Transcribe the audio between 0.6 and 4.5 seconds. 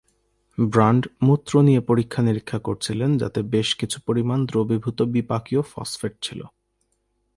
brand মূত্র নিয়ে পরীক্ষা-নিরীক্ষা করছিলেন, যাতে বেশ কিছু পরিমাণ